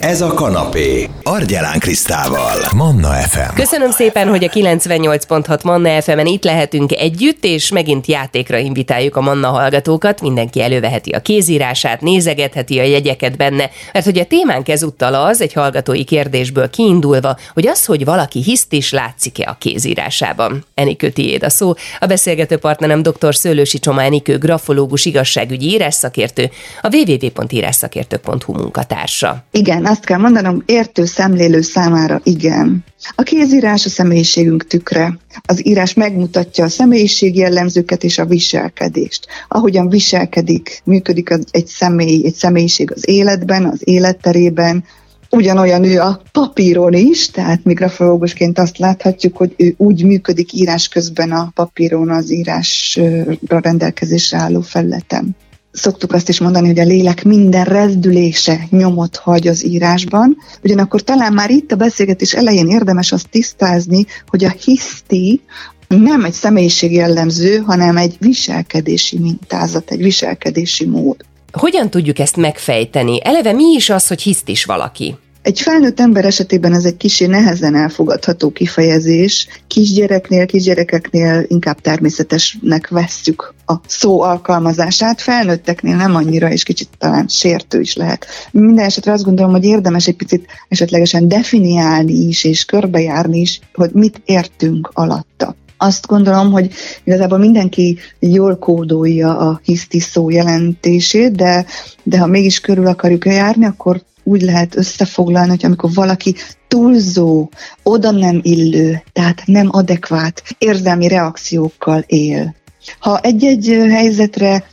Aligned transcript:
Ez 0.00 0.20
a 0.20 0.34
kanapé. 0.34 1.08
Argyelán 1.22 1.78
Krisztával. 1.78 2.56
Manna 2.76 3.08
FM. 3.08 3.54
Köszönöm 3.54 3.90
szépen, 3.90 4.28
hogy 4.28 4.44
a 4.44 4.48
98.6 4.48 5.64
Manna 5.64 6.02
FM-en 6.02 6.26
itt 6.26 6.44
lehetünk 6.44 6.92
együtt, 6.92 7.44
és 7.44 7.70
megint 7.70 8.06
játékra 8.06 8.58
invitáljuk 8.58 9.16
a 9.16 9.20
Manna 9.20 9.48
hallgatókat. 9.48 10.20
Mindenki 10.20 10.62
előveheti 10.62 11.10
a 11.10 11.20
kézírását, 11.20 12.00
nézegetheti 12.00 12.78
a 12.78 12.82
jegyeket 12.82 13.36
benne, 13.36 13.70
mert 13.92 14.04
hogy 14.04 14.18
a 14.18 14.24
témánk 14.24 14.68
ezúttal 14.68 15.14
az, 15.14 15.40
egy 15.40 15.52
hallgatói 15.52 16.04
kérdésből 16.04 16.70
kiindulva, 16.70 17.36
hogy 17.54 17.66
az, 17.66 17.84
hogy 17.84 18.04
valaki 18.04 18.42
hiszt 18.42 18.72
is 18.72 18.92
látszik-e 18.92 19.48
a 19.50 19.56
kézírásában. 19.58 20.64
Enikő 20.74 21.10
tiéd 21.10 21.42
a 21.42 21.50
szó. 21.50 21.72
A 21.98 22.06
beszélgető 22.06 22.56
partnerem 22.56 23.02
dr. 23.02 23.34
Szőlősi 23.34 23.78
Csoma 23.78 24.02
Enikő, 24.02 24.38
grafológus, 24.38 25.04
igazságügyi 25.04 25.66
írásszakértő, 25.66 26.50
a 26.82 26.88
www.írásszakértő.hu 26.96 28.52
munkatársa. 28.52 29.44
Igen, 29.50 29.88
azt 29.90 30.04
kell 30.04 30.18
mondanom, 30.18 30.62
értő 30.66 31.04
szemlélő 31.04 31.60
számára 31.60 32.20
igen. 32.24 32.84
A 33.14 33.22
kézírás 33.22 33.86
a 33.86 33.88
személyiségünk 33.88 34.66
tükre. 34.66 35.18
Az 35.42 35.66
írás 35.66 35.94
megmutatja 35.94 36.64
a 36.64 36.68
személyiség 36.68 37.36
jellemzőket 37.36 38.04
és 38.04 38.18
a 38.18 38.24
viselkedést. 38.24 39.26
Ahogyan 39.48 39.88
viselkedik, 39.88 40.80
működik 40.84 41.34
egy 41.50 41.66
személy, 41.66 42.24
egy 42.24 42.34
személyiség 42.34 42.92
az 42.92 43.08
életben, 43.08 43.64
az 43.64 43.80
életterében, 43.84 44.84
ugyanolyan 45.30 45.84
ő 45.84 46.00
a 46.00 46.22
papíron 46.32 46.92
is, 46.92 47.30
tehát 47.30 47.64
migrafológusként 47.64 48.58
azt 48.58 48.78
láthatjuk, 48.78 49.36
hogy 49.36 49.54
ő 49.56 49.74
úgy 49.76 50.04
működik 50.04 50.52
írás 50.52 50.88
közben 50.88 51.32
a 51.32 51.50
papíron 51.54 52.10
az 52.10 52.30
írásra 52.30 53.58
rendelkezésre 53.58 54.38
álló 54.38 54.60
felületen 54.60 55.36
szoktuk 55.72 56.12
azt 56.12 56.28
is 56.28 56.40
mondani, 56.40 56.66
hogy 56.66 56.78
a 56.78 56.84
lélek 56.84 57.24
minden 57.24 57.64
rezdülése 57.64 58.66
nyomot 58.70 59.16
hagy 59.16 59.48
az 59.48 59.64
írásban, 59.64 60.36
ugyanakkor 60.62 61.02
talán 61.02 61.32
már 61.32 61.50
itt 61.50 61.72
a 61.72 61.76
beszélgetés 61.76 62.32
elején 62.32 62.68
érdemes 62.68 63.12
azt 63.12 63.28
tisztázni, 63.28 64.06
hogy 64.26 64.44
a 64.44 64.54
hiszti 64.64 65.40
nem 65.88 66.24
egy 66.24 66.32
személyiség 66.32 66.92
jellemző, 66.92 67.56
hanem 67.56 67.96
egy 67.96 68.16
viselkedési 68.18 69.18
mintázat, 69.18 69.90
egy 69.90 70.02
viselkedési 70.02 70.86
mód. 70.86 71.16
Hogyan 71.52 71.90
tudjuk 71.90 72.18
ezt 72.18 72.36
megfejteni? 72.36 73.18
Eleve 73.24 73.52
mi 73.52 73.74
is 73.74 73.90
az, 73.90 74.06
hogy 74.06 74.22
hiszt 74.22 74.48
is 74.48 74.64
valaki? 74.64 75.16
Egy 75.42 75.60
felnőtt 75.60 76.00
ember 76.00 76.24
esetében 76.24 76.74
ez 76.74 76.84
egy 76.84 76.96
kicsi 76.96 77.26
nehezen 77.26 77.74
elfogadható 77.74 78.50
kifejezés. 78.50 79.46
Kisgyereknél, 79.66 80.46
kisgyerekeknél 80.46 81.44
inkább 81.48 81.80
természetesnek 81.80 82.88
vesszük 82.88 83.54
a 83.66 83.74
szó 83.86 84.20
alkalmazását, 84.20 85.20
felnőtteknél 85.20 85.96
nem 85.96 86.14
annyira, 86.14 86.50
és 86.50 86.62
kicsit 86.62 86.88
talán 86.98 87.28
sértő 87.28 87.80
is 87.80 87.96
lehet. 87.96 88.26
Minden 88.50 88.84
esetre 88.84 89.12
azt 89.12 89.24
gondolom, 89.24 89.50
hogy 89.50 89.64
érdemes 89.64 90.06
egy 90.06 90.16
picit 90.16 90.46
esetlegesen 90.68 91.28
definiálni 91.28 92.12
is, 92.12 92.44
és 92.44 92.64
körbejárni 92.64 93.40
is, 93.40 93.60
hogy 93.74 93.90
mit 93.92 94.22
értünk 94.24 94.90
alatta 94.92 95.56
azt 95.82 96.06
gondolom, 96.06 96.52
hogy 96.52 96.70
igazából 97.04 97.38
mindenki 97.38 97.98
jól 98.18 98.56
kódolja 98.56 99.38
a 99.38 99.60
hiszti 99.64 100.00
szó 100.00 100.30
jelentését, 100.30 101.36
de, 101.36 101.66
de 102.02 102.18
ha 102.18 102.26
mégis 102.26 102.60
körül 102.60 102.86
akarjuk 102.86 103.26
járni, 103.26 103.64
akkor 103.64 104.02
úgy 104.30 104.42
lehet 104.42 104.76
összefoglalni, 104.76 105.48
hogy 105.48 105.64
amikor 105.64 105.90
valaki 105.92 106.34
túlzó, 106.68 107.50
oda 107.82 108.10
nem 108.10 108.40
illő, 108.42 109.02
tehát 109.12 109.42
nem 109.44 109.68
adekvát 109.70 110.42
érzelmi 110.58 111.08
reakciókkal 111.08 112.04
él. 112.06 112.54
Ha 112.98 113.18
egy-egy 113.18 113.66
helyzetre 113.90 114.64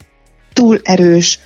túl 0.54 0.80
erős, 0.84 1.40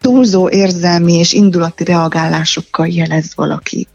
túlzó 0.00 0.48
érzelmi 0.48 1.12
és 1.12 1.32
indulati 1.32 1.84
reagálásokkal 1.84 2.86
jelez 2.86 3.32
valaki 3.34 3.86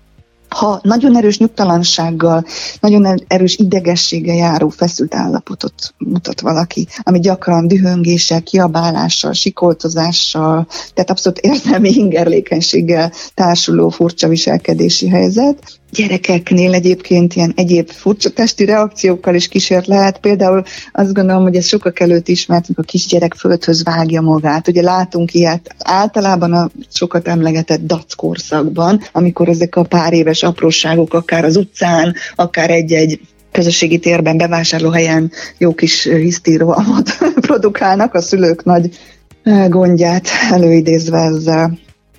ha 0.58 0.80
nagyon 0.84 1.18
erős 1.18 1.38
nyugtalansággal, 1.38 2.46
nagyon 2.80 3.24
erős 3.28 3.58
idegességgel 3.58 4.36
járó 4.36 4.70
feszült 4.70 5.16
állapotot 5.16 5.94
mutat 5.98 6.42
valaki, 6.42 6.88
ami 7.02 7.20
gyakran 7.20 7.68
dühöngéssel, 7.68 8.44
kiabálással, 8.44 9.34
sikoltozással, 9.34 10.67
tehát 10.94 11.10
abszolút 11.10 11.40
érzelmi 11.40 11.90
ingerlékenységgel 12.04 13.12
társuló 13.34 13.90
furcsa 13.90 14.28
viselkedési 14.28 15.10
helyzet, 15.10 15.80
gyerekeknél 15.92 16.73
egyébként 16.73 17.33
ilyen 17.33 17.53
egyéb 17.55 17.89
furcsa 17.89 18.30
testi 18.30 18.65
reakciókkal 18.65 19.36
is 19.36 19.48
kísért 19.48 19.87
lehet. 19.87 20.17
Például 20.20 20.64
azt 20.92 21.14
gondolom, 21.14 21.43
hogy 21.43 21.55
ez 21.55 21.65
sokak 21.65 21.99
előtt 21.99 22.27
ismert, 22.27 22.65
amikor 22.65 22.83
a 22.87 22.92
kisgyerek 22.92 23.33
földhöz 23.33 23.83
vágja 23.83 24.21
magát. 24.21 24.67
Ugye 24.67 24.81
látunk 24.81 25.33
ilyet 25.33 25.75
általában 25.80 26.53
a 26.53 26.70
sokat 26.93 27.27
emlegetett 27.27 27.86
dac 27.86 28.14
korszakban, 28.14 29.02
amikor 29.11 29.49
ezek 29.49 29.75
a 29.75 29.83
pár 29.83 30.14
éves 30.14 30.43
apróságok 30.43 31.14
akár 31.14 31.45
az 31.45 31.55
utcán, 31.55 32.15
akár 32.36 32.69
egy-egy 32.69 33.19
közösségi 33.52 33.99
térben, 33.99 34.37
bevásárlóhelyen 34.37 35.31
jó 35.58 35.73
kis 35.73 36.04
hisztíroalmat 36.04 37.17
produkálnak, 37.48 38.14
a 38.14 38.21
szülők 38.21 38.64
nagy 38.64 38.98
eh, 39.43 39.67
gondját 39.69 40.27
előidézve 40.52 41.17
ezzel. 41.17 41.77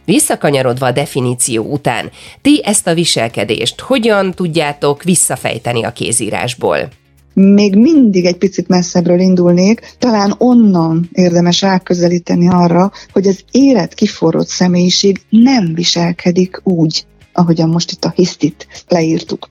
Visszakanyarodva 0.09 0.87
a 0.87 0.93
definíció 0.93 1.65
után, 1.65 2.11
ti 2.43 2.61
ezt 2.65 2.87
a 2.87 2.95
viselkedést 2.95 3.81
hogyan 3.81 4.33
tudjátok 4.33 5.03
visszafejteni 5.03 5.85
a 5.85 5.93
kézírásból? 5.93 6.89
még 7.35 7.77
mindig 7.77 8.25
egy 8.25 8.37
picit 8.37 8.69
messzebbről 8.69 9.21
indulnék, 9.21 9.95
talán 9.99 10.35
onnan 10.39 11.09
érdemes 11.13 11.61
ráközelíteni 11.61 12.49
arra, 12.49 12.93
hogy 13.13 13.27
az 13.27 13.45
élet 13.51 13.95
kiforrott 13.95 14.47
személyiség 14.47 15.21
nem 15.29 15.75
viselkedik 15.75 16.61
úgy, 16.65 17.07
ahogyan 17.33 17.69
most 17.69 17.91
itt 17.91 18.05
a 18.05 18.13
hisztit 18.15 18.67
leírtuk. 18.89 19.49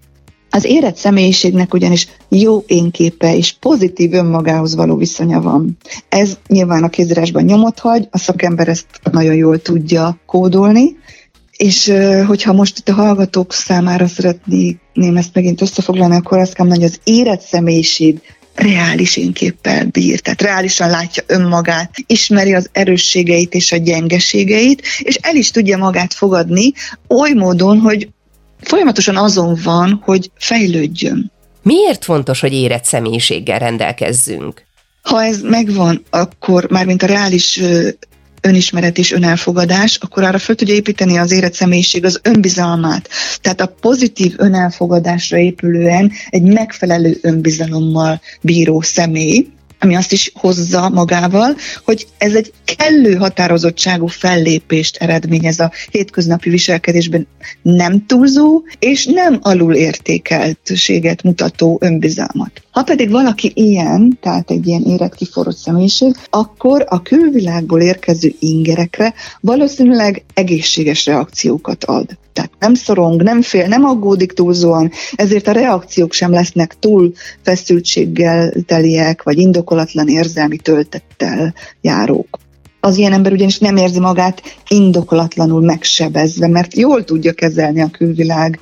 Az 0.58 0.66
érett 0.66 0.96
személyiségnek 0.96 1.74
ugyanis 1.74 2.08
jó 2.30 2.64
énképe 2.68 3.36
és 3.36 3.54
pozitív 3.60 4.14
önmagához 4.14 4.76
való 4.76 4.96
viszonya 4.96 5.42
van. 5.42 5.78
Ez 6.10 6.38
nyilván 6.48 6.84
a 6.84 6.90
kézírásban 6.90 7.44
nyomot 7.44 7.80
hagy, 7.80 8.08
a 8.12 8.18
szakember 8.18 8.68
ezt 8.68 8.86
nagyon 9.12 9.36
jól 9.36 9.62
tudja 9.62 10.20
kódolni, 10.26 10.96
és 11.58 11.94
hogyha 12.28 12.54
most 12.54 12.78
itt 12.78 12.90
a 12.90 12.94
hallgatók 12.94 13.54
számára 13.54 14.08
szeretném 14.08 15.16
ezt 15.16 15.34
megint 15.34 15.62
összefoglalni, 15.62 16.16
akkor 16.16 16.38
azt 16.38 16.54
kell 16.54 16.68
hogy 16.68 16.84
az 16.84 17.00
érett 17.04 17.42
személyiség 17.42 18.22
reális 18.56 19.18
énképpel 19.18 19.86
bír, 19.86 20.20
tehát 20.20 20.42
reálisan 20.42 20.90
látja 20.90 21.24
önmagát, 21.28 21.92
ismeri 22.08 22.54
az 22.54 22.70
erősségeit 22.72 23.54
és 23.54 23.72
a 23.72 23.78
gyengeségeit, 23.78 24.82
és 25.00 25.16
el 25.16 25.36
is 25.36 25.52
tudja 25.52 25.78
magát 25.78 26.14
fogadni 26.14 26.74
oly 27.08 27.34
módon, 27.34 27.80
hogy 27.80 28.10
folyamatosan 28.62 29.18
azon 29.18 29.60
van, 29.64 30.02
hogy 30.04 30.32
fejlődjön. 30.38 31.32
Miért 31.62 32.04
fontos, 32.04 32.40
hogy 32.40 32.54
érett 32.54 32.84
személyiséggel 32.84 33.60
rendelkezzünk? 33.60 34.66
Ha 35.02 35.24
ez 35.24 35.42
megvan, 35.42 36.04
akkor 36.10 36.70
már 36.70 36.86
mint 36.86 37.04
a 37.04 37.06
reális 37.06 37.62
önismeret 38.42 38.98
és 38.98 39.12
önelfogadás, 39.12 39.96
akkor 39.96 40.24
arra 40.24 40.38
föl 40.38 40.56
tudja 40.56 40.74
építeni 40.74 41.18
az 41.18 41.32
érett 41.32 41.54
személyiség 41.54 42.06
az 42.06 42.20
önbizalmát. 42.24 43.10
Tehát 43.42 43.62
a 43.62 43.74
pozitív 43.82 44.34
önelfogadásra 44.38 45.38
épülően 45.38 46.12
egy 46.30 46.42
megfelelő 46.42 47.18
önbizalommal 47.22 48.22
bíró 48.42 48.82
személy, 48.82 49.48
ami 49.80 49.96
azt 49.96 50.12
is 50.12 50.32
hozza 50.36 50.90
magával, 50.90 51.56
hogy 51.86 52.08
ez 52.18 52.34
egy 52.34 52.54
kellő 52.76 53.16
határozottságú 53.16 54.08
fellépést 54.08 54.98
eredményez 54.98 55.60
a 55.60 55.72
hétköznapi 55.92 56.50
viselkedésben 56.50 57.28
nem 57.62 58.06
túlzó 58.06 58.64
és 58.80 59.06
nem 59.06 59.40
alul 59.42 59.74
értékeltséget 59.74 61.24
mutató 61.24 61.78
önbizalmat. 61.82 62.62
Ha 62.72 62.84
pedig 62.84 63.10
valaki 63.10 63.52
ilyen, 63.56 64.18
tehát 64.22 64.52
egy 64.52 64.68
ilyen 64.68 64.84
érett 64.84 65.16
kiforrott 65.16 65.58
személyiség, 65.58 66.16
akkor 66.30 66.86
a 66.90 67.02
külvilágból 67.02 67.82
érkező 67.82 68.34
ingerekre 68.40 69.14
valószínűleg 69.42 70.24
egészséges 70.34 71.06
reakciókat 71.06 71.84
ad. 71.84 72.18
Tehát 72.38 72.52
nem 72.60 72.74
szorong, 72.74 73.24
nem 73.24 73.42
fél, 73.42 73.68
nem 73.68 73.86
aggódik 73.86 74.32
túlzóan, 74.32 74.92
ezért 75.16 75.48
a 75.48 75.52
reakciók 75.52 76.14
sem 76.14 76.32
lesznek 76.32 76.76
túl 76.80 77.14
feszültséggel 77.42 78.54
teliek, 78.66 79.24
vagy 79.24 79.38
indokolatlan 79.68 80.08
érzelmi 80.08 80.58
töltettel 80.58 81.54
járók 81.82 82.38
az 82.80 82.98
ilyen 82.98 83.14
ember 83.14 83.32
ugyanis 83.32 83.58
nem 83.60 83.78
érzi 83.78 84.00
magát 84.00 84.42
indokolatlanul 84.68 85.62
megsebezve, 85.62 86.48
mert 86.48 86.76
jól 86.76 87.04
tudja 87.04 87.34
kezelni 87.34 87.82
a 87.82 87.90
külvilág 87.90 88.60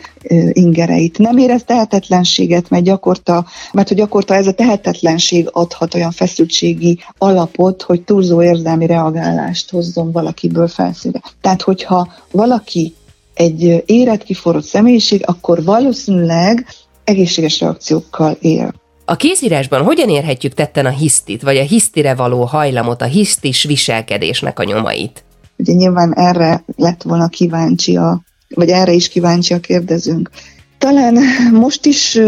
ingereit. 0.52 1.18
Nem 1.18 1.38
érez 1.38 1.63
tehetetlenséget, 1.63 2.69
mert 2.69 2.84
gyakorta, 2.84 3.46
mert 3.74 3.88
hogy 3.88 3.98
gyakorta 3.98 4.34
ez 4.34 4.48
a 4.48 4.54
tehetetlenség 4.54 5.50
adhat 5.52 5.94
olyan 5.94 6.12
feszültségi 6.12 7.00
alapot, 7.18 7.81
hogy 7.81 8.04
túlzó 8.04 8.42
érzelmi 8.42 8.86
reagálást 8.86 9.72
hozzon 9.72 10.12
valakiből 10.12 10.68
felszíre. 10.68 11.22
Tehát, 11.42 11.62
hogyha 11.62 12.08
valaki 12.31 12.94
egy 13.34 13.84
érett 13.86 14.24
kiforrott 14.24 14.66
személyiség, 14.66 15.22
akkor 15.25 15.63
valószínűleg 15.63 16.68
egészséges 17.04 17.60
reakciókkal 17.60 18.38
él. 18.42 18.74
A 19.06 19.16
kézírásban 19.16 19.84
hogyan 19.84 20.10
érhetjük 20.10 20.54
tetten 20.54 20.86
a 20.86 20.90
hisztit, 20.90 21.42
vagy 21.42 21.57
a 21.57 21.63
hisztire 21.63 22.16
való 22.16 22.44
hajlamot, 22.44 23.02
a 23.02 23.06
hisztis 23.06 23.63
viselkedésnek 23.63 24.60
a 24.60 24.63
nyomait? 24.63 25.24
Ugye 25.57 25.74
nyilván 25.74 26.13
erre 26.13 26.63
lett 26.75 27.02
volna 27.02 27.28
kíváncsi 27.28 27.98
a 27.98 28.22
vagy 28.50 28.69
erre 28.69 28.92
is 28.92 29.07
kíváncsi 29.07 29.54
a 29.54 29.60
kérdezőnk. 29.60 30.30
Talán 30.78 31.18
most 31.52 31.86
is 31.86 32.19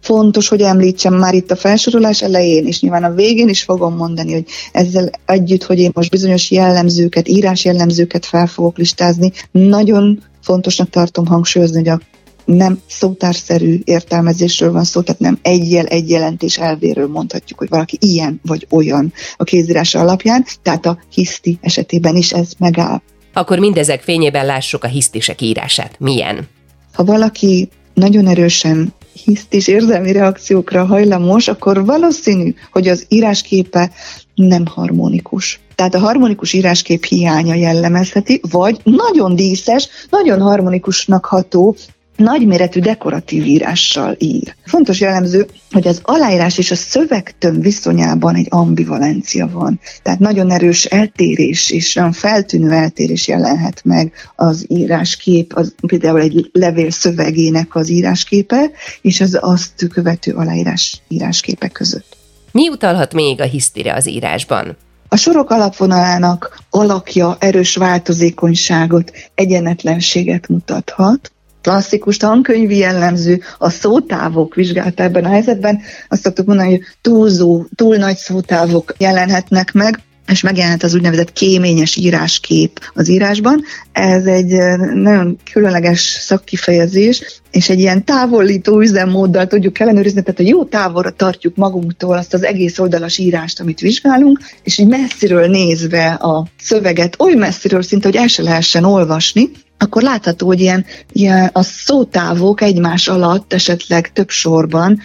fontos, 0.00 0.48
hogy 0.48 0.60
említsem 0.60 1.14
már 1.14 1.34
itt 1.34 1.50
a 1.50 1.56
felsorolás 1.56 2.22
elején, 2.22 2.66
és 2.66 2.80
nyilván 2.80 3.04
a 3.04 3.14
végén 3.14 3.48
is 3.48 3.62
fogom 3.62 3.96
mondani, 3.96 4.32
hogy 4.32 4.44
ezzel 4.72 5.10
együtt, 5.26 5.64
hogy 5.64 5.78
én 5.78 5.90
most 5.94 6.10
bizonyos 6.10 6.50
jellemzőket, 6.50 7.28
írás 7.28 7.64
jellemzőket 7.64 8.26
fel 8.26 8.46
fogok 8.46 8.78
listázni, 8.78 9.32
nagyon 9.50 10.22
fontosnak 10.42 10.90
tartom 10.90 11.26
hangsúlyozni, 11.26 11.76
hogy 11.78 11.88
a 11.88 12.00
nem 12.46 12.80
szótárszerű 12.86 13.80
értelmezésről 13.84 14.72
van 14.72 14.84
szó, 14.84 15.00
tehát 15.00 15.20
nem 15.20 15.38
egy 15.42 15.70
jel, 15.70 15.86
egy 15.86 16.10
jelentés 16.10 16.58
elvéről 16.58 17.08
mondhatjuk, 17.08 17.58
hogy 17.58 17.68
valaki 17.68 17.96
ilyen 18.00 18.40
vagy 18.44 18.66
olyan 18.70 19.12
a 19.36 19.44
kézírása 19.44 20.00
alapján, 20.00 20.44
tehát 20.62 20.86
a 20.86 20.98
hiszti 21.10 21.58
esetében 21.60 22.16
is 22.16 22.32
ez 22.32 22.50
megáll. 22.58 23.00
Akkor 23.32 23.58
mindezek 23.58 24.02
fényében 24.02 24.46
lássuk 24.46 24.84
a 24.84 24.88
hisztisek 24.88 25.40
írását. 25.40 25.96
Milyen? 25.98 26.48
Ha 26.92 27.04
valaki 27.04 27.68
nagyon 27.94 28.26
erősen 28.26 28.94
hisztis 29.24 29.66
érzelmi 29.66 30.12
reakciókra 30.12 30.84
hajlamos, 30.84 31.48
akkor 31.48 31.84
valószínű, 31.84 32.54
hogy 32.72 32.88
az 32.88 33.04
írásképe 33.08 33.90
nem 34.34 34.66
harmonikus. 34.66 35.60
Tehát 35.74 35.94
a 35.94 35.98
harmonikus 35.98 36.52
íráskép 36.52 37.04
hiánya 37.04 37.54
jellemezheti, 37.54 38.40
vagy 38.50 38.80
nagyon 38.84 39.36
díszes, 39.36 39.88
nagyon 40.10 40.40
harmonikusnak 40.40 41.24
ható 41.24 41.76
nagyméretű 42.16 42.80
dekoratív 42.80 43.46
írással 43.46 44.16
ír. 44.18 44.54
Fontos 44.64 45.00
jellemző, 45.00 45.46
hogy 45.70 45.86
az 45.88 46.00
aláírás 46.02 46.58
és 46.58 46.70
a 46.70 46.74
szövegtöm 46.74 47.60
viszonyában 47.60 48.34
egy 48.34 48.46
ambivalencia 48.50 49.48
van. 49.52 49.80
Tehát 50.02 50.18
nagyon 50.18 50.50
erős 50.50 50.84
eltérés 50.84 51.70
és 51.70 51.96
olyan 51.96 52.12
feltűnő 52.12 52.70
eltérés 52.70 53.28
jelenhet 53.28 53.80
meg 53.84 54.12
az 54.36 54.64
íráskép, 54.68 55.52
az, 55.54 55.74
például 55.86 56.20
egy 56.20 56.50
levél 56.52 56.90
szövegének 56.90 57.74
az 57.74 57.88
írásképe, 57.88 58.70
és 59.02 59.20
az 59.20 59.38
azt 59.40 59.86
követő 59.92 60.32
aláírás 60.32 61.02
írásképe 61.08 61.68
között. 61.68 62.16
Mi 62.52 62.68
utalhat 62.68 63.14
még 63.14 63.40
a 63.40 63.44
hisztire 63.44 63.94
az 63.94 64.08
írásban? 64.08 64.76
A 65.08 65.16
sorok 65.16 65.50
alapvonalának 65.50 66.58
alakja 66.70 67.36
erős 67.38 67.76
változékonyságot, 67.76 69.12
egyenetlenséget 69.34 70.48
mutathat, 70.48 71.32
klasszikus 71.66 72.16
tankönyvi 72.16 72.76
jellemző, 72.76 73.40
a 73.58 73.70
szótávok 73.70 74.54
vizsgálta 74.54 75.02
ebben 75.02 75.24
a 75.24 75.28
helyzetben. 75.28 75.80
Azt 76.08 76.22
szoktuk 76.22 76.46
mondani, 76.46 76.70
hogy 76.70 76.80
túlzó, 77.00 77.64
túl 77.74 77.96
nagy 77.96 78.16
szótávok 78.16 78.94
jelenhetnek 78.98 79.72
meg, 79.72 80.00
és 80.28 80.40
megjelent 80.40 80.82
az 80.82 80.94
úgynevezett 80.94 81.32
kéményes 81.32 81.96
íráskép 81.96 82.80
az 82.94 83.08
írásban. 83.08 83.62
Ez 83.92 84.26
egy 84.26 84.52
nagyon 84.94 85.38
különleges 85.52 86.00
szakkifejezés, 86.00 87.40
és 87.50 87.68
egy 87.68 87.78
ilyen 87.78 88.04
távolító 88.04 88.80
üzemmóddal 88.80 89.46
tudjuk 89.46 89.78
ellenőrizni, 89.78 90.22
tehát 90.22 90.40
a 90.40 90.42
jó 90.42 90.64
távolra 90.64 91.10
tartjuk 91.10 91.56
magunktól 91.56 92.16
azt 92.16 92.34
az 92.34 92.44
egész 92.44 92.78
oldalas 92.78 93.18
írást, 93.18 93.60
amit 93.60 93.80
vizsgálunk, 93.80 94.38
és 94.62 94.78
így 94.78 94.88
messziről 94.88 95.46
nézve 95.46 96.06
a 96.06 96.46
szöveget, 96.60 97.20
oly 97.20 97.34
messziről 97.34 97.82
szinte, 97.82 98.08
hogy 98.08 98.16
el 98.16 98.26
se 98.26 98.42
lehessen 98.42 98.84
olvasni, 98.84 99.50
akkor 99.78 100.02
látható, 100.02 100.46
hogy 100.46 100.60
ilyen, 100.60 100.84
ilyen 101.12 101.50
a 101.52 101.62
szótávok 101.62 102.60
egymás 102.60 103.08
alatt 103.08 103.52
esetleg 103.52 104.12
több 104.12 104.28
sorban 104.28 105.00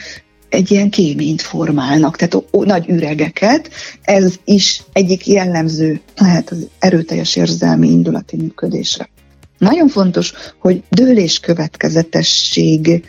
egy 0.50 0.72
ilyen 0.72 0.90
kéményt 0.90 1.42
formálnak, 1.42 2.16
tehát 2.16 2.34
ó, 2.36 2.44
ó, 2.54 2.64
nagy 2.64 2.90
üregeket. 2.90 3.70
Ez 4.02 4.36
is 4.46 4.84
egyik 4.94 5.28
jellemző 5.28 6.02
lehet 6.18 6.50
az 6.50 6.68
erőteljes 6.80 7.36
érzelmi 7.36 7.88
indulati 7.88 8.36
működésre. 8.36 9.10
Nagyon 9.58 9.88
fontos, 9.88 10.34
hogy 10.60 10.84
dőlés 10.90 11.40
következetesség 11.40 13.04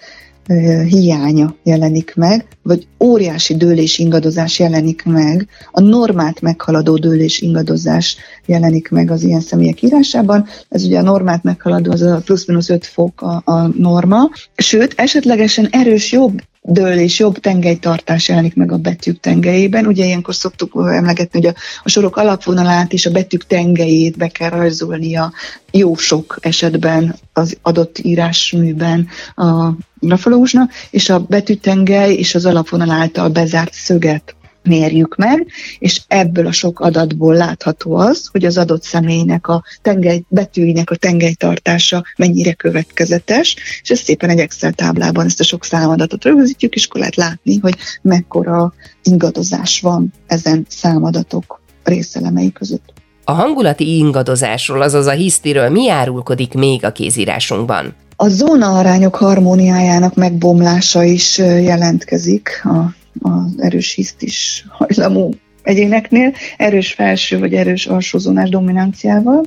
hiánya 0.89 1.55
jelenik 1.63 2.15
meg, 2.17 2.47
vagy 2.63 2.87
óriási 3.01 3.57
dőlés 3.57 3.99
ingadozás 3.99 4.59
jelenik 4.59 5.03
meg, 5.05 5.49
a 5.71 5.81
normát 5.81 6.41
meghaladó 6.41 6.97
dőlés 6.97 7.41
ingadozás 7.41 8.17
jelenik 8.47 8.89
meg 8.89 9.11
az 9.11 9.23
ilyen 9.23 9.41
személyek 9.41 9.83
írásában. 9.83 10.47
Ez 10.69 10.85
ugye 10.85 10.99
a 10.99 11.03
normát 11.03 11.43
meghaladó, 11.43 11.91
az 11.91 12.03
a 12.03 12.21
plusz-minusz 12.25 12.69
5 12.69 12.87
fok 12.87 13.23
a, 13.23 13.43
a 13.45 13.67
norma. 13.67 14.31
Sőt, 14.55 14.95
esetlegesen 14.97 15.69
erős 15.71 16.13
jobb 16.13 16.41
dőlés, 16.63 17.19
jobb 17.19 17.39
tengelytartás 17.39 18.29
jelenik 18.29 18.55
meg 18.55 18.73
a 18.73 18.77
betűk 18.77 19.21
tengelyében. 19.21 19.87
Ugye 19.87 20.05
ilyenkor 20.05 20.35
szoktuk 20.35 20.73
emlegetni, 20.75 21.41
hogy 21.41 21.55
a, 21.55 21.61
a 21.83 21.89
sorok 21.89 22.17
alapvonalát 22.17 22.93
és 22.93 23.07
a 23.07 23.11
betűk 23.11 23.47
tengelyét 23.47 24.17
be 24.17 24.29
kell 24.29 24.51
rajzolnia 24.51 25.33
jó 25.71 25.97
sok 25.97 26.39
esetben 26.41 27.15
az 27.33 27.57
adott 27.63 27.99
írásműben 27.99 29.09
a 29.35 29.71
grafológusnak, 29.99 30.73
és 30.91 31.11
a 31.11 31.19
betűtengely 31.19 32.15
és 32.15 32.35
az 32.35 32.47
alapvonal 32.47 32.91
által 32.91 33.29
bezárt 33.29 33.73
szöget 33.73 34.35
mérjük 34.63 35.17
meg, 35.17 35.47
és 35.79 36.01
ebből 36.09 36.47
a 36.47 36.53
sok 36.53 36.81
adatból 36.81 37.35
látható 37.35 37.95
az, 37.95 38.29
hogy 38.31 38.45
az 38.45 38.59
adott 38.59 38.83
személynek 38.83 39.49
a 39.49 39.65
tengely, 39.83 40.23
betűinek 40.29 40.91
a 40.91 40.97
tengelytartása 40.97 42.05
mennyire 42.17 42.53
következetes, 42.53 43.57
és 43.83 43.91
ezt 43.91 44.05
szépen 44.05 44.31
egy 44.31 44.39
Excel 44.39 44.73
táblában 44.73 45.27
ezt 45.27 45.41
a 45.41 45.45
sok 45.45 45.65
számadatot 45.65 46.25
rögzítjük, 46.25 46.75
és 46.75 46.87
akkor 46.87 47.01
lehet 47.01 47.17
látni, 47.17 47.59
hogy 47.59 47.75
mekkora 48.03 48.75
ingadozás 49.03 49.81
van 49.81 50.13
ezen 50.27 50.67
számadatok 50.69 51.61
részelemei 51.85 52.53
között. 52.53 52.93
A 53.25 53.33
hangulati 53.33 53.97
ingadozásról, 53.97 54.83
azaz 54.83 55.07
a 55.07 55.11
hisztiről 55.11 55.69
mi 55.69 55.91
árulkodik 55.91 56.55
még 56.55 56.85
a 56.85 56.93
kézírásunkban? 56.93 57.95
A 58.17 58.29
zóna 58.29 58.79
arányok 58.79 59.15
harmóniájának 59.15 60.15
megbomlása 60.15 61.03
is 61.03 61.39
jelentkezik 61.39 62.61
a 62.65 63.02
az 63.21 63.55
erős 63.59 63.95
hisztis 63.95 64.67
hajlamú 64.69 65.31
egyéneknél, 65.63 66.33
erős 66.57 66.93
felső 66.93 67.39
vagy 67.39 67.55
erős 67.55 67.87
alsózónás 67.87 68.49
dominanciával, 68.49 69.45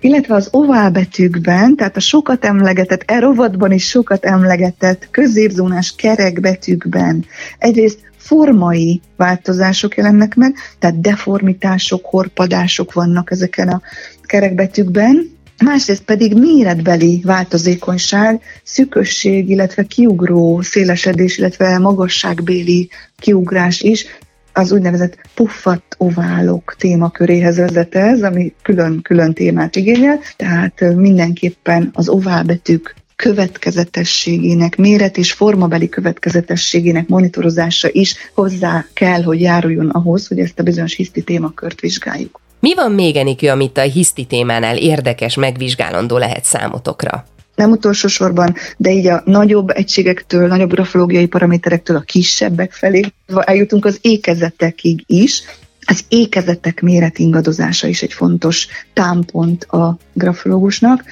illetve 0.00 0.34
az 0.34 0.48
oválbetűkben, 0.52 1.76
tehát 1.76 1.96
a 1.96 2.00
sokat 2.00 2.44
emlegetett, 2.44 3.02
erovatban 3.06 3.72
is 3.72 3.88
sokat 3.88 4.24
emlegetett 4.24 5.08
középzónás 5.10 5.94
kerekbetűkben 5.96 7.24
egyrészt 7.58 8.06
formai 8.16 9.00
változások 9.16 9.96
jelennek 9.96 10.34
meg, 10.34 10.54
tehát 10.78 11.00
deformitások, 11.00 12.04
horpadások 12.04 12.92
vannak 12.92 13.30
ezeken 13.30 13.68
a 13.68 13.82
kerekbetűkben, 14.22 15.37
másrészt 15.64 16.02
pedig 16.02 16.34
méretbeli 16.34 17.20
változékonyság, 17.24 18.42
szükösség, 18.62 19.48
illetve 19.48 19.82
kiugró 19.82 20.60
szélesedés, 20.60 21.38
illetve 21.38 21.78
magasságbéli 21.78 22.90
kiugrás 23.16 23.80
is 23.80 24.06
az 24.52 24.72
úgynevezett 24.72 25.18
puffat 25.34 25.82
oválok 25.98 26.74
témaköréhez 26.78 27.56
vezet 27.56 27.94
ez, 27.94 28.22
ami 28.22 28.54
külön-külön 28.62 29.32
témát 29.34 29.76
igényel, 29.76 30.20
tehát 30.36 30.94
mindenképpen 30.94 31.90
az 31.92 32.08
oválbetűk 32.08 32.94
következetességének, 33.16 34.76
méret 34.76 35.16
és 35.16 35.32
formabeli 35.32 35.88
következetességének 35.88 37.08
monitorozása 37.08 37.88
is 37.92 38.14
hozzá 38.34 38.86
kell, 38.92 39.22
hogy 39.22 39.40
járuljon 39.40 39.88
ahhoz, 39.88 40.26
hogy 40.26 40.38
ezt 40.38 40.58
a 40.58 40.62
bizonyos 40.62 40.94
hiszti 40.94 41.22
témakört 41.22 41.80
vizsgáljuk. 41.80 42.40
Mi 42.60 42.74
van 42.74 42.92
még, 42.92 43.16
Enikő, 43.16 43.48
amit 43.48 43.78
a 43.78 43.82
hiszti 43.82 44.24
témánál 44.24 44.76
érdekes, 44.76 45.34
megvizsgálandó 45.34 46.18
lehet 46.18 46.44
számotokra? 46.44 47.24
nem 47.58 47.70
utolsó 47.70 48.08
sorban, 48.08 48.54
de 48.76 48.90
így 48.90 49.06
a 49.06 49.22
nagyobb 49.24 49.70
egységektől, 49.70 50.46
nagyobb 50.46 50.70
grafológiai 50.70 51.26
paraméterektől 51.26 51.96
a 51.96 52.00
kisebbek 52.00 52.72
felé 52.72 53.04
eljutunk 53.26 53.84
az 53.84 53.98
ékezetekig 54.00 55.04
is. 55.06 55.42
Az 55.84 56.04
ékezetek 56.08 56.80
méret 56.80 57.18
ingadozása 57.18 57.86
is 57.86 58.02
egy 58.02 58.12
fontos 58.12 58.66
támpont 58.92 59.64
a 59.64 59.98
grafológusnak. 60.12 61.04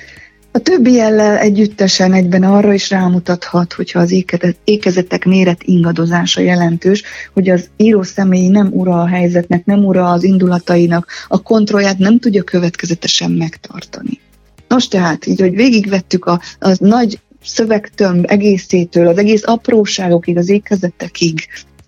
A 0.56 0.60
többi 0.60 0.92
jellel 0.92 1.38
együttesen 1.38 2.12
egyben 2.12 2.42
arra 2.42 2.72
is 2.72 2.90
rámutathat, 2.90 3.72
hogyha 3.72 4.00
az 4.00 4.24
ékezetek 4.64 5.24
méret 5.24 5.62
ingadozása 5.62 6.40
jelentős, 6.40 7.02
hogy 7.32 7.48
az 7.48 7.68
író 7.76 8.02
személy 8.02 8.48
nem 8.48 8.68
ura 8.72 9.00
a 9.00 9.06
helyzetnek, 9.06 9.64
nem 9.64 9.84
ura 9.84 10.10
az 10.10 10.24
indulatainak, 10.24 11.06
a 11.28 11.42
kontrollját 11.42 11.98
nem 11.98 12.18
tudja 12.18 12.42
következetesen 12.42 13.30
megtartani. 13.30 14.20
Nos 14.68 14.88
tehát, 14.88 15.26
így, 15.26 15.40
hogy 15.40 15.54
végigvettük 15.54 16.24
a, 16.24 16.40
a 16.58 16.76
nagy 16.78 17.20
szövegtömb 17.42 18.24
egészétől, 18.28 19.06
az 19.06 19.18
egész 19.18 19.46
apróságokig, 19.46 20.36
az 20.36 20.48
ékezetekig, 20.48 21.46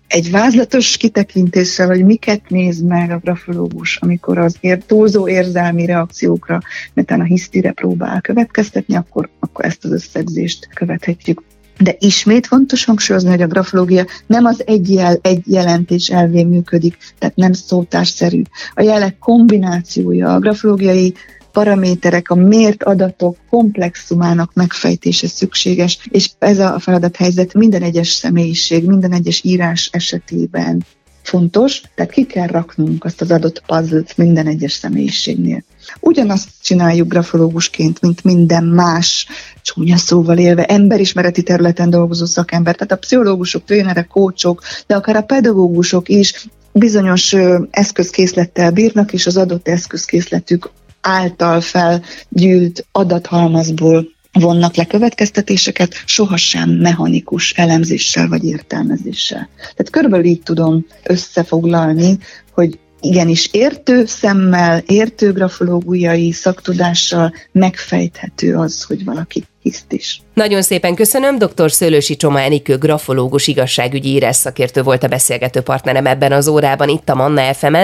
egy 0.09 0.31
vázlatos 0.31 0.97
kitekintéssel, 0.97 1.87
hogy 1.87 2.05
miket 2.05 2.49
néz 2.49 2.81
meg 2.81 3.11
a 3.11 3.17
grafológus, 3.17 3.97
amikor 3.97 4.37
az 4.37 4.55
ér, 4.59 4.83
túlzó 4.83 5.27
érzelmi 5.27 5.85
reakciókra, 5.85 6.59
netán 6.93 7.19
a 7.19 7.23
hisztire 7.23 7.71
próbál 7.71 8.21
következtetni, 8.21 8.95
akkor, 8.95 9.29
akkor 9.39 9.65
ezt 9.65 9.85
az 9.85 9.91
összegzést 9.91 10.69
követhetjük. 10.73 11.43
De 11.79 11.95
ismét 11.99 12.47
fontos 12.47 12.85
hangsúlyozni, 12.85 13.29
hogy 13.29 13.41
a 13.41 13.47
grafológia 13.47 14.05
nem 14.27 14.45
az 14.45 14.63
egy 14.65 14.91
jel, 14.91 15.17
egy 15.21 15.41
jelentés 15.45 16.09
elvén 16.09 16.47
működik, 16.47 16.97
tehát 17.19 17.35
nem 17.35 17.53
szótárszerű. 17.53 18.41
A 18.73 18.81
jelek 18.81 19.17
kombinációja, 19.17 20.33
a 20.33 20.39
grafológiai 20.39 21.13
paraméterek, 21.51 22.29
a 22.29 22.35
mért 22.35 22.83
adatok 22.83 23.37
komplexumának 23.49 24.53
megfejtése 24.53 25.27
szükséges, 25.27 26.07
és 26.11 26.29
ez 26.39 26.59
a 26.59 26.79
feladathelyzet 26.79 27.53
minden 27.53 27.81
egyes 27.81 28.09
személyiség, 28.09 28.85
minden 28.85 29.11
egyes 29.11 29.43
írás 29.43 29.89
esetében 29.91 30.85
fontos, 31.29 31.81
tehát 31.95 32.11
ki 32.11 32.25
kell 32.25 32.47
raknunk 32.47 33.05
azt 33.05 33.21
az 33.21 33.31
adott 33.31 33.63
puzzle 33.65 34.03
minden 34.15 34.47
egyes 34.47 34.71
személyiségnél. 34.71 35.63
Ugyanazt 35.99 36.49
csináljuk 36.61 37.07
grafológusként, 37.07 38.01
mint 38.01 38.23
minden 38.23 38.63
más 38.63 39.27
csúnya 39.61 39.97
szóval 39.97 40.37
élve 40.37 40.65
emberismereti 40.65 41.43
területen 41.43 41.89
dolgozó 41.89 42.25
szakember, 42.25 42.75
tehát 42.75 42.91
a 42.91 42.97
pszichológusok, 42.97 43.63
trénerek, 43.63 44.07
kócsok, 44.07 44.61
de 44.87 44.95
akár 44.95 45.15
a 45.15 45.21
pedagógusok 45.21 46.09
is 46.09 46.47
bizonyos 46.71 47.35
eszközkészlettel 47.71 48.71
bírnak, 48.71 49.13
és 49.13 49.25
az 49.25 49.37
adott 49.37 49.67
eszközkészletük 49.67 50.69
által 51.09 51.61
felgyűlt 51.61 52.85
adathalmazból 52.91 54.07
vonnak 54.31 54.75
le 54.75 54.85
következtetéseket, 54.85 55.93
sohasem 56.05 56.69
mechanikus 56.69 57.51
elemzéssel 57.51 58.27
vagy 58.27 58.43
értelmezéssel. 58.45 59.49
Tehát 59.57 59.89
körülbelül 59.89 60.25
így 60.25 60.41
tudom 60.41 60.85
összefoglalni, 61.03 62.17
hogy 62.51 62.79
igenis 63.01 63.49
értő 63.51 64.05
szemmel, 64.05 64.83
értő 64.85 65.31
grafológiai 65.31 66.31
szaktudással 66.31 67.33
megfejthető 67.51 68.55
az, 68.55 68.83
hogy 68.83 69.03
valaki 69.03 69.43
hiszt 69.61 69.91
is. 69.93 70.21
Nagyon 70.33 70.61
szépen 70.61 70.95
köszönöm, 70.95 71.37
dr. 71.37 71.71
Szőlősi 71.71 72.15
Csoma 72.15 72.41
Enikő, 72.41 72.77
grafológus, 72.77 73.47
igazságügyi 73.47 74.09
írás 74.09 74.43
volt 74.73 75.03
a 75.03 75.07
beszélgető 75.07 75.61
partnerem 75.61 76.05
ebben 76.05 76.31
az 76.31 76.47
órában, 76.47 76.89
itt 76.89 77.09
a 77.09 77.15
Manna 77.15 77.53
fm 77.53 77.75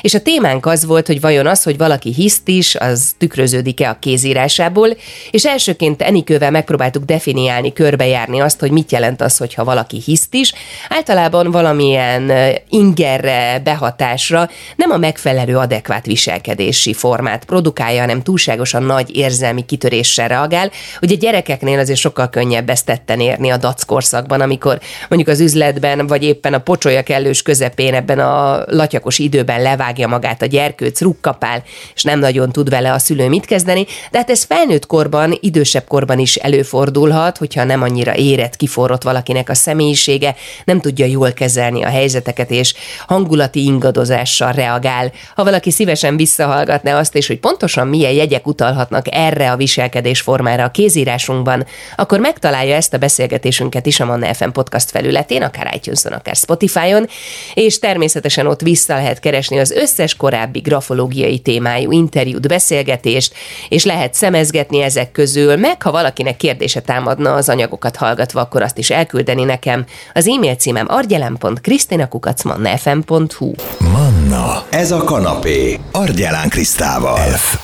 és 0.00 0.14
a 0.14 0.20
témánk 0.20 0.66
az 0.66 0.84
volt, 0.84 1.06
hogy 1.06 1.20
vajon 1.20 1.46
az, 1.46 1.62
hogy 1.62 1.76
valaki 1.76 2.12
hiszt 2.12 2.48
is, 2.48 2.74
az 2.74 3.14
tükröződik-e 3.18 3.88
a 3.88 3.96
kézírásából, 3.98 4.96
és 5.30 5.44
elsőként 5.44 6.02
Enikővel 6.02 6.50
megpróbáltuk 6.50 7.04
definiálni, 7.04 7.72
körbejárni 7.72 8.40
azt, 8.40 8.60
hogy 8.60 8.70
mit 8.70 8.92
jelent 8.92 9.20
az, 9.20 9.36
hogyha 9.36 9.64
valaki 9.64 10.02
hiszt 10.04 10.34
is. 10.34 10.52
Általában 10.88 11.50
valamilyen 11.50 12.32
ingerre, 12.68 13.60
behatásra 13.64 14.48
nem 14.76 14.90
a 14.90 14.96
megfelelő 14.96 15.56
adekvát 15.56 16.06
viselkedési 16.06 16.92
formát 16.92 17.44
produkálja, 17.44 18.00
hanem 18.00 18.22
túlságosan 18.22 18.82
nagy 18.82 19.16
érzelmi 19.16 19.64
kitöréssel 19.64 20.28
reagál, 20.28 20.70
hogy 20.98 21.12
a 21.12 21.16
gyerekeknél 21.24 21.78
azért 21.78 21.98
sokkal 21.98 22.28
könnyebb 22.28 22.70
ezt 22.70 22.86
tetten 22.86 23.20
érni 23.20 23.50
a 23.50 23.56
dac 23.56 23.82
amikor 24.28 24.80
mondjuk 25.08 25.30
az 25.30 25.40
üzletben, 25.40 26.06
vagy 26.06 26.22
éppen 26.22 26.54
a 26.54 26.58
pocsolya 26.58 27.02
kellős 27.02 27.42
közepén 27.42 27.94
ebben 27.94 28.18
a 28.18 28.64
latyakos 28.66 29.18
időben 29.18 29.62
levágja 29.62 30.08
magát 30.08 30.42
a 30.42 30.46
gyerkőc, 30.46 31.00
rukkapál, 31.00 31.62
és 31.94 32.02
nem 32.02 32.18
nagyon 32.18 32.52
tud 32.52 32.70
vele 32.70 32.92
a 32.92 32.98
szülő 32.98 33.28
mit 33.28 33.46
kezdeni, 33.46 33.86
de 34.10 34.18
hát 34.18 34.30
ez 34.30 34.44
felnőtt 34.44 34.86
korban, 34.86 35.38
idősebb 35.40 35.84
korban 35.88 36.18
is 36.18 36.36
előfordulhat, 36.36 37.38
hogyha 37.38 37.64
nem 37.64 37.82
annyira 37.82 38.14
érett, 38.14 38.56
kiforrott 38.56 39.02
valakinek 39.02 39.48
a 39.48 39.54
személyisége, 39.54 40.34
nem 40.64 40.80
tudja 40.80 41.06
jól 41.06 41.32
kezelni 41.32 41.82
a 41.82 41.88
helyzeteket, 41.88 42.50
és 42.50 42.74
hangulati 43.06 43.64
ingadozással 43.64 44.52
reagál. 44.52 45.12
Ha 45.34 45.44
valaki 45.44 45.70
szívesen 45.70 46.16
visszahallgatná 46.16 46.98
azt, 46.98 47.16
és 47.16 47.26
hogy 47.26 47.38
pontosan 47.38 47.86
milyen 47.86 48.12
jegyek 48.12 48.46
utalhatnak 48.46 49.06
erre 49.10 49.50
a 49.50 49.56
viselkedésformára 49.56 50.64
a 50.64 50.70
kézírásunkban, 51.14 51.66
akkor 51.96 52.20
megtalálja 52.20 52.74
ezt 52.74 52.94
a 52.94 52.98
beszélgetésünket 52.98 53.86
is 53.86 54.00
a 54.00 54.04
Manna 54.04 54.34
FM 54.34 54.48
podcast 54.48 54.90
felületén, 54.90 55.42
akár 55.42 55.74
itunes 55.74 56.04
akár 56.04 56.36
Spotify-on, 56.36 57.08
és 57.54 57.78
természetesen 57.78 58.46
ott 58.46 58.60
vissza 58.60 58.94
lehet 58.94 59.20
keresni 59.20 59.58
az 59.58 59.70
összes 59.70 60.14
korábbi 60.14 60.58
grafológiai 60.58 61.38
témájú 61.38 61.92
interjút, 61.92 62.48
beszélgetést, 62.48 63.34
és 63.68 63.84
lehet 63.84 64.14
szemezgetni 64.14 64.80
ezek 64.80 65.12
közül, 65.12 65.56
meg 65.56 65.82
ha 65.82 65.90
valakinek 65.90 66.36
kérdése 66.36 66.80
támadna 66.80 67.34
az 67.34 67.48
anyagokat 67.48 67.96
hallgatva, 67.96 68.40
akkor 68.40 68.62
azt 68.62 68.78
is 68.78 68.90
elküldeni 68.90 69.44
nekem. 69.44 69.84
Az 70.14 70.28
e-mail 70.28 70.54
címem 70.54 70.86
argyelem.krisztinakukacmannafm.hu 70.88 73.52
Manna, 73.78 74.64
ez 74.70 74.90
a 74.90 75.04
kanapé, 75.04 75.78
Argyelán 75.92 76.48
Krisztával. 76.48 77.16
F 77.16 77.56